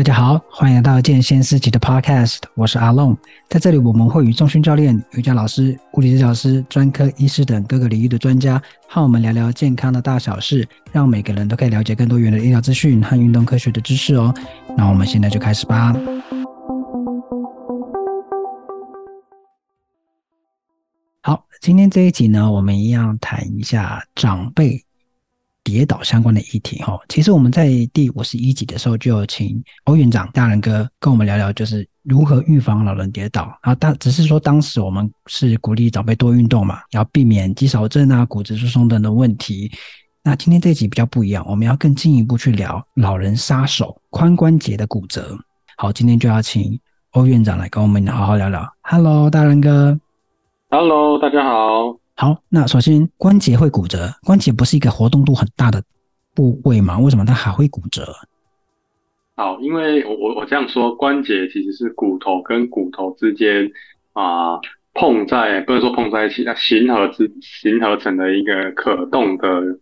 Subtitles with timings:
[0.00, 3.14] 大家好，欢迎来到健先思齐的 Podcast，我是阿龙。
[3.50, 14.32] 在这里，我们会与中训教练、瑜伽老师、物理治疗师、专科医师等各个领域的专家，和我们聊聊健康的大小事，让每个人都可以了解更多元的医疗资讯和运动科学的知识哦。
[14.74, 15.94] 那我们现在就开始吧。
[21.20, 24.82] 好，今天这一集呢，我们一样谈一下长辈。
[25.70, 33.42] 跌倒相关的议题哈，其实我们在第五十一集的时候就有请欧院长大仁哥跟我们聊聊，就是如何预防老人跌倒。
[33.62, 39.70] 然后当只是说当时我们是鼓励长辈多运动嘛，要避免肌少症啊、骨质疏松等的问题。
[40.24, 45.38] 那今天这一集比较不一样，我们要更进一步去聊老人杀手髋关节的骨折。
[45.76, 46.76] 好，今天就要请
[47.12, 48.66] 欧院长来跟我们好好聊聊。
[48.82, 49.98] Hello，大仁哥。
[50.68, 51.99] Hello，大家好。
[52.20, 55.82] 好，那首先关节会骨折，关节不是一个活动度很大的
[56.34, 56.98] 部位吗？
[56.98, 58.14] 为什么它还会骨折？
[59.36, 63.72] 好，因为我我我这样说，关节其实是骨头跟骨头之间
[64.12, 64.60] 啊、呃、
[64.92, 69.78] 碰在，不能说碰在一起，它形合之形合成的一个可动的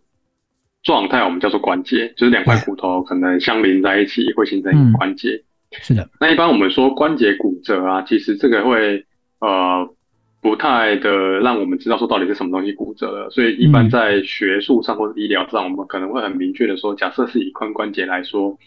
[0.81, 5.31] 状态，我们叫做关节，就是两块骨头可能相连在一起会形成一个关节。
[5.71, 9.05] 嗯、是的，那一般我们说关节骨折啊，其实这个会
[9.39, 9.93] 呃。
[10.41, 18.57] 不太的让我们知道说到底是什么东西骨折了，所以一般在学术上或者医疗上，我们可能会很明确的说，假设是以髋关节来说，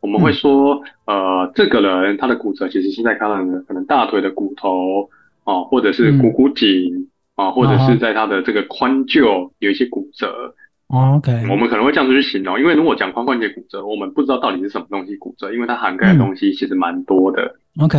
[0.00, 5.08] 我们会说，呃，这个人他的骨折其实现在他的可能大腿的骨头
[5.44, 10.54] 啊，或者是股骨颈啊，或者是在他的这个髋臼有一些骨折。
[10.88, 17.56] OK，我们可能会这样子去形容，因为如果讲髋关节骨折，我们不知道到底是什么东西骨折，因为它涵盖的东西其实蛮多的。
[17.80, 17.98] OK，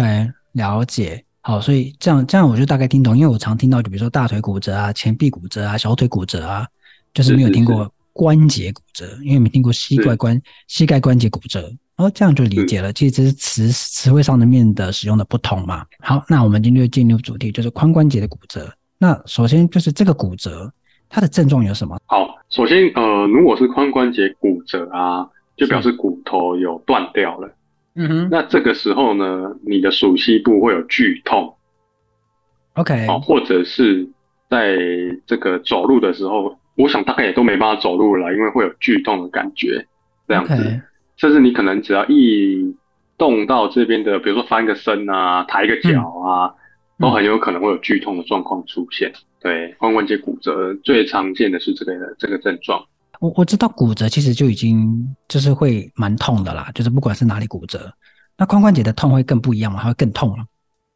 [0.54, 1.24] 了解。
[1.48, 6.66] 好，所以这样这样我就大概听懂，因为我常听到，就比如说大腿骨折啊、前臂骨折啊、小腿骨折啊，
[7.14, 11.72] 就是没有听过关节骨折，因为没听过膝盖关膝盖关节骨折。
[11.98, 15.86] 哦，这样就理解了，其实这是词词汇上的面的使用的不同嘛。
[16.00, 18.68] 好，那我们今天就进入主题，就是髋关节的骨折。
[18.98, 20.74] 那首先就是这个骨折，
[21.08, 21.96] 它的症状有什么？
[22.08, 27.48] 好，首先呃，如果是髋关节骨折啊，就表示骨头有断掉了。
[27.96, 31.56] 嗯哼，那这个时候呢，你的鼠蹊部会有剧痛
[32.74, 34.08] ，OK，哦，或者是
[34.50, 34.78] 在
[35.26, 39.88] 这个走路的时候，我想大概也都没办法走路了，因为会有剧痛的感觉，
[40.28, 40.82] 这样子.
[41.16, 42.76] 甚至你可能只要一
[43.18, 46.54] 动到这边的，比如说翻个身啊，抬个脚啊，
[47.00, 49.14] 嗯，都很有可能会有剧痛的状况出现。
[49.40, 52.86] 对，髋关节骨折最常见的是这个这个症状。
[53.20, 57.92] 我我知道骨折其实就已经就是会蛮痛的啦，就是不管是哪里骨折，
[58.38, 59.80] 那髋关节的痛会更不一样吗？
[59.82, 60.46] 它会更痛吗？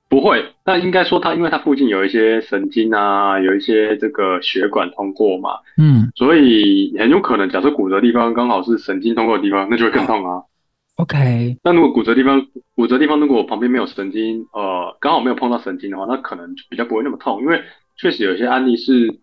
[0.10, 10.44] 不会，那应该说它因为它附近有一些神经啊，有一些这个血管通过嘛，嗯，所以很有可能假设骨折的地方刚好是神经通过的地方，那就会更痛啊。
[10.98, 17.62] OK，那如果骨折地方骨折地方如果旁边没有神经，呃，刚好没有碰到神经的话，那可能比较不会那么痛，因为
[17.96, 19.20] 确实有些案例是。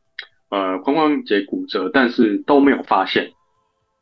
[0.49, 3.31] 呃，髋关节骨折，但是都没有发现。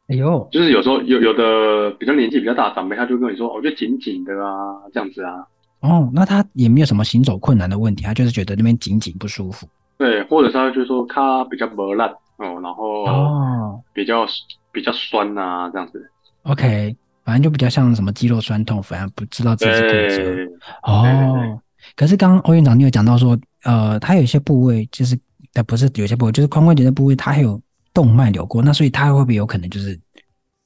[0.09, 5.47] 哎呦，就是有时候有有的比较年纪比较大的长辈，他就跟你说，我觉得紧紧的啊，这样子啊。
[5.81, 9.66] 哦，那他也没有什么行走困难的问题，他就是觉得那边紧紧不舒服。
[9.97, 14.26] 对，或者是他就是说他比较磨烂哦，然后哦比较
[14.71, 16.11] 比较酸呐、啊，这样子。
[16.43, 16.94] OK，
[17.25, 20.66] 反正就比较像什么肌肉酸痛，反而不知道自己是骨折。
[20.82, 21.59] 哦对对对，
[21.97, 25.19] 可是刚刚欧院长你有讲到说，呃，他有一些部位就是。
[25.55, 27.63] 但不是有些部位，就是髋关节的部位，它还有
[27.95, 29.97] 动脉流过，那所以它会不会有可能就是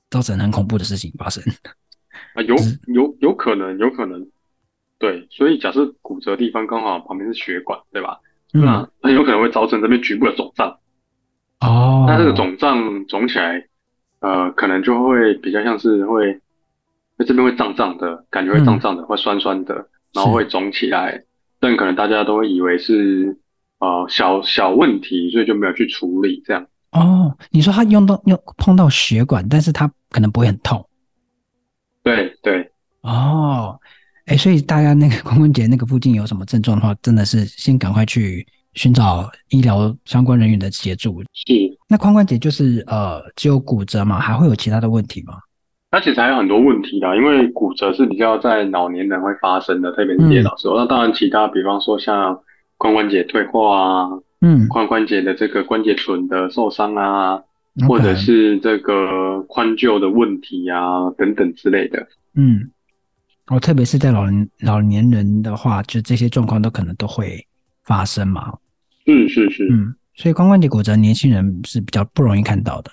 [0.09, 1.45] 造成很恐怖的事情发生？
[2.33, 2.57] 啊，有
[2.87, 4.27] 有有可能，有可能。
[4.99, 8.19] 对，所以假设骨折的地方刚好旁边是血管，对吧？
[8.55, 8.65] 嗯。
[8.65, 10.79] 那很有可能会造成这边局部的肿胀。
[11.61, 12.07] 哦。
[12.09, 13.63] 那这个肿胀肿起来，
[14.21, 16.41] 呃，可能就会比较像是会，
[17.19, 19.75] 那这边会胀胀的，感觉会胀胀的，嗯，会酸酸的，
[20.15, 21.23] 然后会肿起来，
[21.61, 23.37] 但可能大家都会以为是。
[23.79, 26.67] 哦、呃，小小问题，所以就没有去处理这样。
[26.93, 30.85] 哦，你说他用到用碰到血管，但是他可能不会很痛。
[32.03, 32.71] 对对。
[33.03, 33.79] 哦，
[34.27, 41.23] 哎，所以大家那个 髋关节那个附近有什么症状的话，真的是先赶快去寻找医疗相关人员的协助。
[41.35, 41.53] 是。
[41.89, 44.19] 那髋关节就是呃只有骨折嘛？
[44.19, 45.35] 还会有其他的问题吗？
[45.91, 50.77] 那其实还有很多问题的，因为骨折是比较在老年人会发生的，特别是跌倒时候。
[50.77, 52.41] 那当然，其他比方说像。
[52.79, 54.09] 髋关节退化啊，
[54.41, 57.43] 嗯，髋关节的这个关节唇的受伤啊
[57.87, 62.07] 或者是这个髋臼的问题啊，等等之类的。
[62.35, 62.71] 嗯，
[63.49, 67.45] 哦，特别是在老人老年人的话，就这些状况都可能都会
[67.85, 68.53] 发生嘛。
[69.07, 72.91] 嗯，是是，嗯，所以髋关节骨折年轻人是比较不容易看到的。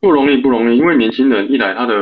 [0.00, 1.94] 不容易，不容易，因为年轻人一来，他的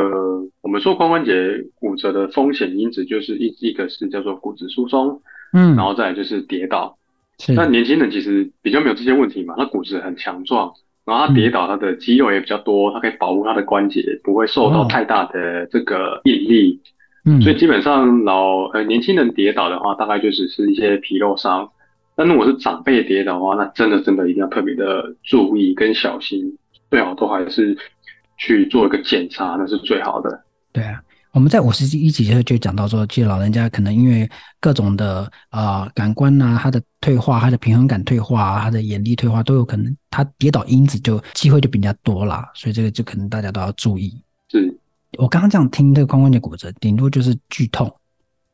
[0.61, 1.33] 我们说髋关节
[1.75, 6.99] 骨折的风险因子就是一一个是叫做骨质疏松，嗯，然后再来就是跌倒。
[7.39, 7.53] 是。
[7.53, 10.73] 那年轻人其实比较没有这些问题嘛，他骨质很强壮，
[11.05, 16.81] 然后他跌倒，他的肌肉也比较多，他可以保护他的关节，不会受到太大的这个应力。
[17.25, 17.41] 嗯。
[17.43, 21.71] 所以基本上老呃年轻人跌倒的话，大概就只是一些皮肉伤。
[22.15, 26.59] 但如果是长辈跌倒的话，那真的真的一定要特别的注意跟小心，
[26.91, 27.77] 最好都还是
[28.37, 30.43] 去做一个检查，那是最好的。
[30.73, 31.01] 对啊，
[31.33, 34.29] 我们在五十一集就就讲到说，其实老人家可能因为
[34.61, 44.15] 各种的啊、呃、感官啊，他的退化，他的平衡感退化，他的眼力退化都有可能，他跌倒因子就机会就比较多啦，所以这个就可能大家都要注意。
[44.51, 44.77] 是，
[45.19, 47.93] 我刚刚这样听这个髋关节骨折，顶多就是剧痛，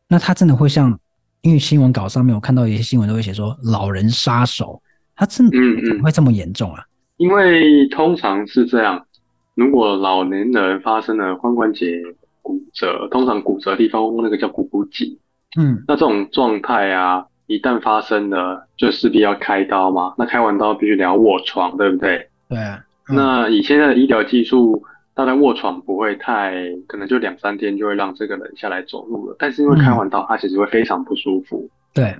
[0.06, 0.98] 那他真的会像？
[1.42, 4.82] 因为新闻稿上面我看到一些新闻都会写说老人杀手，
[5.14, 5.56] 他真的
[5.88, 6.84] 怎么会这么严重啊？
[7.16, 9.06] 因为通常是这样，
[9.54, 11.86] 如果老年人发生了髋关节
[12.48, 15.18] 骨折，通常骨折的地方那个叫股骨颈，
[15.58, 20.14] 嗯，那这种状态啊，一旦发生了，就势必要开刀嘛。
[20.16, 22.28] 那开完刀必须得要卧床，对不对？
[22.48, 22.82] 对啊。
[23.08, 24.82] 那以现在的医疗技术。
[25.18, 26.54] 大概卧床不会太，
[26.86, 29.34] 可能就两三天就会让这个人下来走路了。
[29.36, 31.68] 但是因为开完刀，他其实会非常不舒服。
[31.92, 32.14] 对，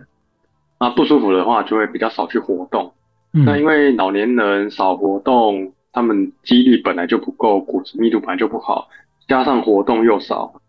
[0.81, 2.93] 那不舒服的话就会比较少去活动。
[3.35, 3.45] 嗯。
[3.45, 8.89] 那因为老年人少活动，他们肌力本来就不够，骨质密度本来就不好，
[9.29, 10.61] 加上活动又少，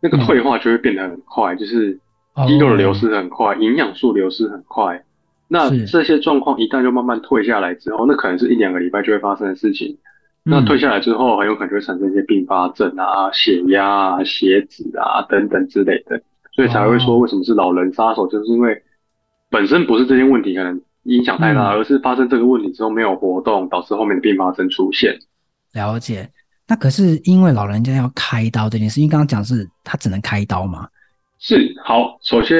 [0.00, 2.00] 那个退化就会变得很快，嗯、就是
[2.48, 5.04] 肌肉的流失很快，营养素流失很快。
[5.48, 9.96] 那这些状况一旦就慢慢退下来之后，那可能是一两个礼拜就会发生的事情。
[10.42, 16.20] 那退下来之后，很有可能就会产生一些并发症啊、血压啊、血脂啊等等之类的，
[16.52, 18.82] 所以才会说为什么是老人杀手，就是因为
[19.50, 25.18] 本身不是这些问题可能影响太大，而是发生这个问题之后没有活动，导致后面的并发症出现。
[25.74, 26.30] 了解。
[26.68, 30.88] 那可是因为老人家要开刀这件事，因为刚刚讲是他只能开刀嘛？
[31.38, 31.74] 是。
[31.84, 32.56] 好，首先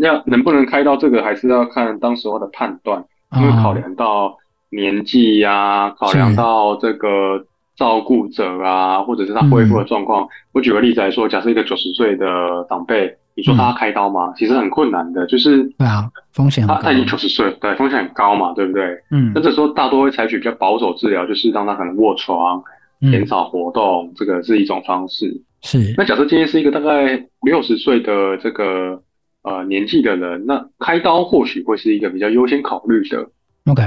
[0.00, 3.04] 要能不能开刀，这个还是要看当时候的判断，
[3.36, 4.36] 因为考量到。
[4.72, 7.44] 年纪呀、啊，考量到这个
[7.74, 10.24] 照顾者啊，或者是他恢复的状况。
[10.52, 14.28] 我举个例子来说，假设一个九十岁的长辈，你说他要开刀吗？
[14.28, 18.96] 嗯、其实很困难的，就是对啊，风险他他已经九十岁，对，风险很高嘛，对不对？
[19.10, 22.62] 嗯，那这时候大多会采取比较保守治疗，就是让他可能卧床，
[23.00, 25.42] 减少活动，嗯、这个是一种方式。
[25.62, 25.94] 是。
[25.96, 29.02] 那假设今天是一个大概六十岁的这个
[29.42, 33.30] 呃年纪的人，那开刀或许会是一个比较优先考虑的。
[33.66, 33.82] OK。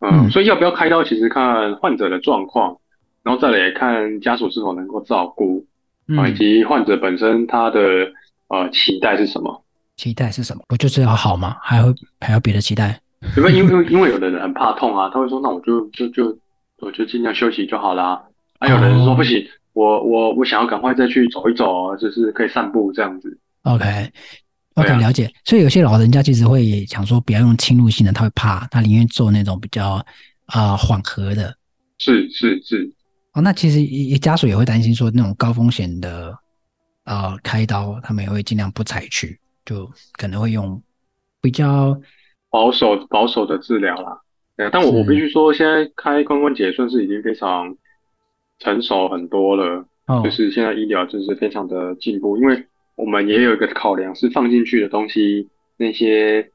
[0.00, 2.76] 嗯，所以要不要开刀，其实看患者的状况，
[3.22, 5.64] 然后再来看家属是否能够照顾，
[6.18, 7.80] 啊，以及患者本身他的
[8.48, 9.64] 呃期待是什么？
[9.96, 10.62] 期待是什么？
[10.66, 11.56] 不就是要好吗？
[11.62, 13.00] 还有还有别的期待？
[13.36, 13.58] 有没有？
[13.58, 16.36] 因为因为有的人很怕痛啊，他会说，那我就就就
[16.80, 18.20] 我就尽量休息就好啦。
[18.62, 23.36] 还、啊、有人说不行，我我我想要赶快再去走一走，就是可以散步这样子。
[23.62, 24.10] OK。
[24.74, 25.30] OK，了解。
[25.44, 30.02] 所以有些老人家其实会想说，不要用侵入性的，他会怕，他宁愿做那种比较
[30.46, 31.54] 啊缓和的。
[31.98, 32.90] 是是是。
[33.34, 36.34] 哦，那其实家属也会担心说，那种高风险的
[37.04, 40.82] 呃开刀，他们也会尽量不采取，就可能会用
[41.42, 41.94] 比较
[42.48, 44.18] 保守保守的治疗啦。
[44.56, 47.76] 对，但我我必须说，现在开髋关节算是已经非常
[48.62, 52.66] 成熟很多了，哦、就是现在医疗就是非常的进步，因为。
[52.94, 55.48] 我们也有一个考量，是放进去的东西，
[55.78, 56.50] 那些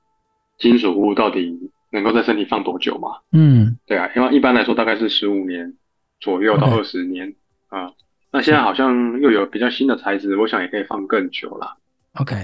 [0.60, 1.58] 金属物到底
[1.92, 3.10] 能够在身体放多久嘛？
[3.32, 5.74] 嗯，对啊，因为一般来说大概是十五年
[6.20, 7.34] 左右到二十年.
[7.70, 7.92] 啊。
[8.32, 11.76] 那现在好像又有比较新的材质，我想也可以放更久了。
[12.14, 12.36] OK，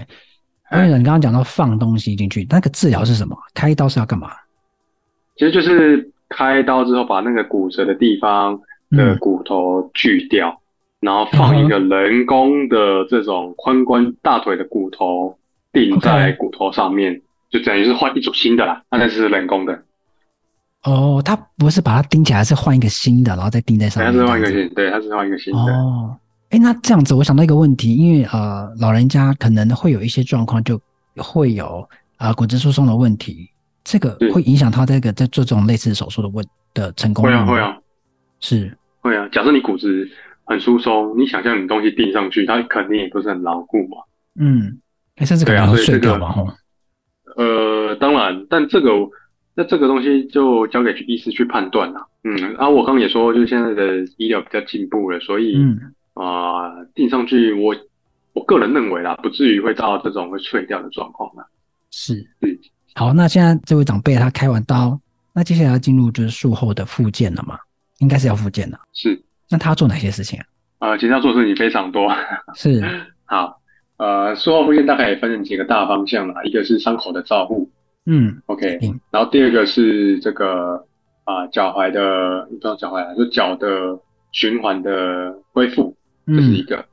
[0.71, 3.37] 因为你刚刚讲到放东西进去，那个治疗是什么？
[3.53, 4.31] 开刀是要干嘛？
[5.35, 8.59] 其实就是开刀之后把那个骨折的地方
[8.95, 10.49] 的骨头锯掉。
[10.49, 10.57] 嗯
[11.03, 15.37] 然后放一个人工的这种髋关大腿的骨头
[15.73, 18.81] 钉在骨头上面.就等于是换一组新的啦。
[18.89, 19.83] 那是人工的。
[20.83, 24.13] 哦，他不是把它钉起来，是换一个新的，然后再钉在上面。
[24.13, 25.59] 他是换一个新，对，他是换一个新的。
[25.59, 26.15] 哦，
[26.51, 30.79] 哎，那这样子，我想到一个问题，因为呃，老人家可能会有一些状况，就
[31.17, 31.85] 会有
[32.15, 33.49] 啊、呃、骨质疏松的问题，
[33.83, 37.25] 这个会影响他这个在做这种类似手术的问的成功？
[37.25, 37.77] 会啊，会啊，
[38.39, 39.29] 是会啊。
[39.31, 40.09] 假设你骨质。
[40.45, 43.95] 很疏松，你想象你东西钉上去，它肯定也不是很牢固嘛。
[44.37, 44.77] 嗯，
[45.25, 46.33] 甚至可能会碎掉嘛。
[46.33, 46.43] 哈、
[47.23, 47.43] 这个。
[47.43, 48.89] 呃，当然，但这个
[49.55, 52.05] 那这个东西就交给医师去判断啦。
[52.25, 55.55] 嗯，啊，我刚刚也说，就是现在的医疗比较进步了，所以
[56.13, 57.73] 啊，钉、嗯呃、上去我，
[58.33, 61.45] 我我个人认为啦，不至于会到这种会碎掉的状况啦。
[61.89, 62.49] 是，嗯。
[62.95, 64.99] 好，那现在这位长辈他开完刀，
[65.33, 67.57] 那接下来要进入就是术后的复健了嘛？
[68.03, 68.77] 应该是要复健的。
[68.91, 69.19] 是，
[69.49, 70.45] 那他要做哪些事情啊？
[70.89, 72.13] 呃，其实要做的事情非常多。
[72.53, 72.83] 是，
[73.23, 73.61] 好，
[73.97, 77.69] 呃，术后复健大概也分成几个大方向啦，一个是伤口的照护，
[78.05, 78.77] 嗯，OK，
[79.09, 80.85] 然后第二个是这个
[81.23, 83.97] 啊脚踝的，不知道脚踝啊，就脚的
[84.33, 85.95] 循环的恢复，
[86.27, 86.75] 这是一个。
[86.75, 86.85] 嗯、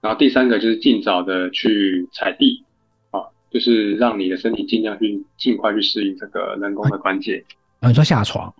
[0.00, 2.64] 然后第三个就是尽早的去踩地，
[3.10, 7.44] 啊，就是让你的身体尽量去尽快去适应这个人工的关节。
[7.80, 8.52] 啊，你说下床？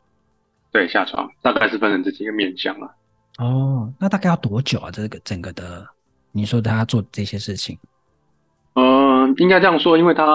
[0.75, 2.91] 对，下床，大概是分成这几个面向啊。
[3.39, 4.91] 哦，那大概要多久啊？
[4.91, 5.87] 这个整个的，
[6.33, 7.79] 你说他做这些事情，
[8.75, 10.27] 嗯、呃，应该这样说，因为他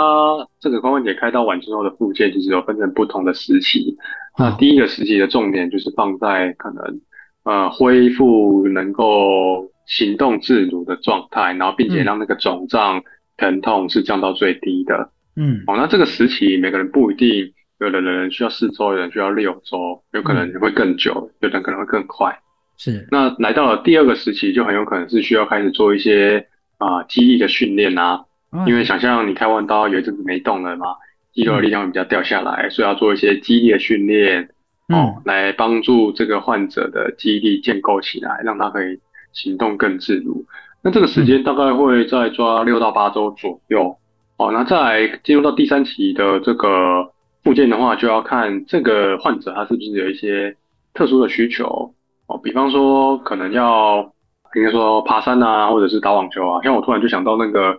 [0.61, 3.97] 这个髋关节开刀完之后的复健，其实有分成不同的时期。
[4.35, 7.01] 哦、那第一个时期的重点就是放在可能
[7.43, 13.03] 呃恢复能够行动自如的状态，然后并且让那个肿胀
[13.35, 15.11] 疼痛是降到最低的。
[15.35, 22.37] 嗯，哦，那这个时期每个人不一定，有的人需要四周，有人需要六周，有可能会更久，有的人可能会更快。
[22.77, 30.95] 是，那来到了第二个时期，就很有可能是需要开始做一些啊、呃、肌力的训练啊，嗯、因为想象你开完刀有一阵子没动了嘛，
[31.33, 34.43] 肌肉的力量会比较掉下来，嗯、所以要做一些肌力的训练
[34.89, 38.99] 哦，嗯、来帮助这个患者的肌力建构起来，让他可以
[39.31, 40.45] 行动更自如。
[40.81, 43.97] 那这个时间大概会在抓六到八周左右。
[44.37, 47.11] 哦，那再来进入到第三期的这个
[47.43, 50.55] 复健的话，就要看这个患者他是不是有一些
[50.93, 51.93] 特殊的需求。
[52.27, 54.13] 哦，比方说可能要
[54.55, 56.61] 应该说爬山啊，或者是打网球啊。
[56.63, 57.77] 像我突然就想到那个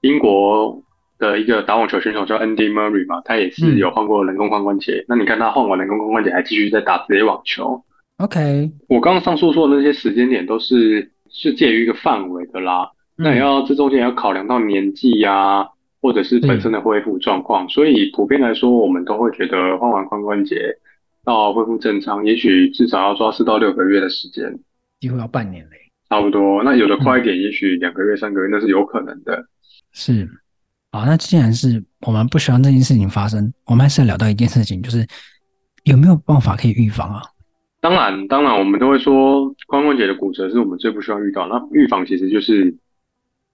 [0.00, 0.82] 英国
[1.18, 4.94] 的一个打网球选手叫 Andy Murray 嘛，他也是有换过人工髋关节。
[4.94, 7.82] 嗯、那你看他换完人工髋关节，还继续在打职业网球。
[8.18, 12.90] OK，我刚刚上述说的那些时间点都是是介于一个范围的啦。
[13.18, 15.68] 嗯、那也要这中间也要考量到年纪呀、啊，
[16.04, 17.64] 或者是本身的恢复状况。
[17.64, 20.76] 嗯、所以普遍来说，我们都会觉得换完髋关节。
[21.24, 24.44] 到恢复正常，也许至少要抓四到六个月的时间，
[25.00, 25.76] 几乎要半年嘞。
[26.10, 29.42] 差不多，那有的快一点，嗯、也许两个月、三个月，那是有可能的。
[29.92, 30.28] 是，
[30.92, 35.06] 好，那既然是我们不希望这件事情发生，我们还是要聊到一件事情，就是
[35.84, 37.22] 有没有办法可以预防啊？
[37.80, 42.76] 当然，当然，我们都会说髋关节的骨折是我们最不需要遇到，那预防其实就是。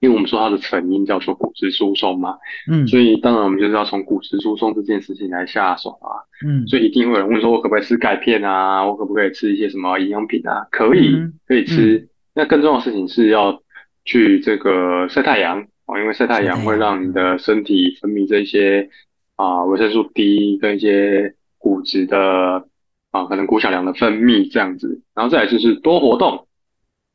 [0.00, 2.38] 因为我们说它的成因叫做骨质疏松嘛，
[2.70, 8.82] 嗯，所以当然我们就是要从骨质疏松这件事情来下手啊，嗯，所以一定会有人问说，我可不可以吃钙片啊？
[8.82, 10.66] 我可不可以吃一些什么营养品啊？
[10.70, 11.14] 可以，
[11.46, 11.98] 可以吃。
[11.98, 13.62] 嗯、那更重要的事情是要
[14.06, 18.88] 去这个晒太阳啊，因为晒太阳会让你的身体分泌这些
[19.36, 22.64] 啊维生素 D 跟一些骨质的
[23.10, 26.46] 啊可能骨小梁的分泌这样子，然后再来就是多活动。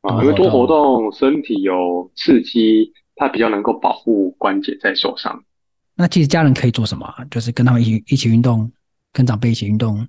[0.07, 5.43] 啊，因为多活动，身体有刺激，它比较能够保护关节在受伤。
[5.95, 7.11] 那其实家人可以做什么？
[7.31, 8.71] 就是跟他们一起一起运动，
[9.13, 10.05] 跟长辈一起运动，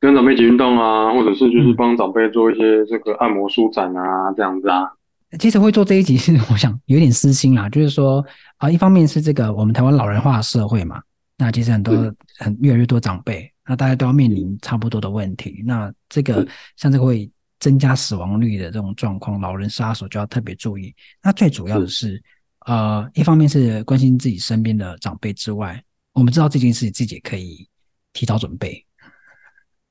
[0.00, 4.88] 跟长辈一起运动啊，或者是就是帮长辈做一些这个按摩舒展啊，这样子啊。
[5.38, 8.24] 其实会做这一集是我想有点私心啦，就是说
[8.58, 11.02] 啊，一方面是这个我们台湾老人化的社会嘛，
[11.36, 11.94] 那其实很多
[12.38, 15.62] 很越来越多长辈，那大家都要面临差不多的问题。
[15.66, 16.46] 那这个
[16.76, 17.30] 像这个会。
[17.64, 20.94] 增加死亡率的这种状况，老人杀手就要特别注意。
[21.22, 22.22] 那最主要的是，是
[22.66, 27.66] 呃，一方面是关心自己身边的长辈之外，我们知道这件事情自己也可以
[28.12, 28.84] 提早准备。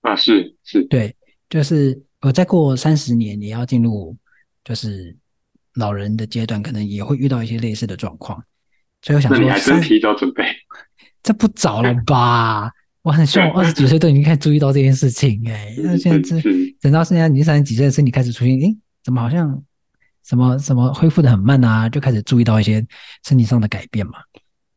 [0.02, 1.16] 啊，是是，对，
[1.50, 4.16] 就是我再过三十年也要进入
[4.64, 5.18] 就是
[5.74, 8.40] 老人的阶段，可能也会遇到一些类似的状况。
[9.02, 10.46] 所以我想说，你还真提早准备，
[11.24, 12.72] 这不早了吧？
[13.02, 16.40] 我很希望我 二十几岁都已经开始注意到这件事情哎、欸，那现在这
[16.84, 19.64] 等到现在你三十几岁的身体开始出现，诶，怎么好像
[20.26, 21.88] 什么什么恢复的很慢啊？
[21.88, 22.86] 就开始注意到一些
[23.26, 24.16] 身体上的改变嘛，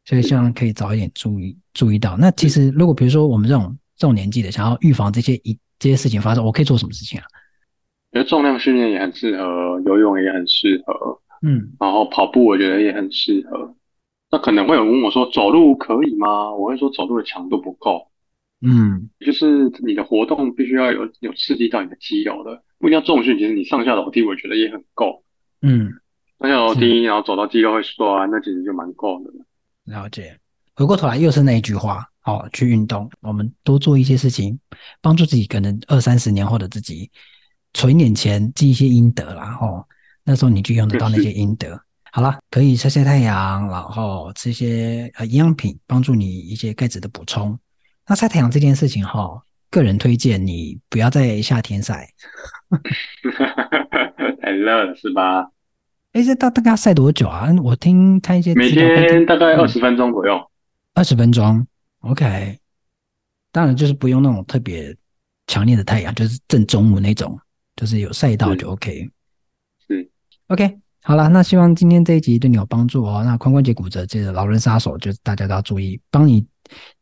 [0.05, 2.17] 所以希望可以早一点注意注意到。
[2.17, 7.25] 那其实如果比如说我们这种这种年纪的，想要预防这些一这些事情发生，我可以做什么事情啊？
[8.13, 13.75] 我觉得重量训练也很适合，游泳也很适合，嗯，然后跑步我觉得也很适合。
[14.31, 16.55] 那可能会有人问我说，走路可以吗？
[16.55, 18.07] 我会说走路的强度不够。
[18.69, 23.39] 嗯，就是你的活动必须要有有刺激到你的肌肉的，不一定要重训。
[23.39, 25.23] 其实你上下楼梯，我觉得也很够。
[25.63, 25.93] 嗯，
[26.41, 29.31] 上下楼梯，然后走到肌肉会酸，那其实就蛮够的。
[29.85, 30.37] 了解。
[30.75, 34.59] 回过头来又是那一句话，好，去运动，我们多做一些事情，
[35.01, 37.09] 帮助自己，可能二三十年后的自己
[37.73, 39.57] 存一点钱，积一些阴德啦。
[39.61, 39.87] 哦，
[40.25, 41.81] 那时候你就用得到那些阴德。
[42.11, 47.59] 好了，可以晒晒太阳，然后吃一些呃营养品，帮助你一些钙质的补充。
[48.09, 52.09] 那晒太阳这件事情哈，个人推荐你不要在夏天晒，
[54.41, 55.51] 太热了是吧？
[56.13, 57.53] 哎、欸，这大大概要晒多久啊？
[57.63, 60.41] 我听看一些每天大概二十分钟左右，
[60.95, 61.67] 二十、嗯、分钟
[62.01, 62.59] ，OK。
[63.53, 64.95] 当然就是不用那种特别
[65.47, 67.39] 强烈的太阳，就是正中午那种，
[67.75, 69.11] 就是有晒到就 OK。
[69.89, 70.07] 嗯
[70.49, 73.23] ，OK，好了，那希望今天这一集对你有帮助哦。
[73.25, 76.47] 那髋关节骨折这个老人杀手，就是大家都要注意，帮你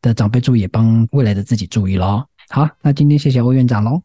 [0.01, 2.23] 的长辈注意，也帮未来的自己注意喽。
[2.49, 4.01] 好，那今天谢谢欧院长喽，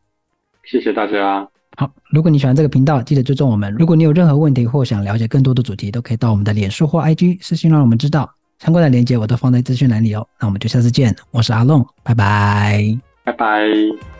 [0.64, 1.47] 谢谢大家。
[1.76, 3.73] 好，如果你喜欢这个频道，记得追踪我们。
[3.75, 8.31] 如果你有任何问题或想了解更多的主题，都可以到我们的脸书或 IG 私信让我们知道。
[8.59, 10.26] 相关的链接我都放在资讯栏里哦。
[10.38, 14.20] 那我们就下次见，我是阿龙，拜拜，拜拜。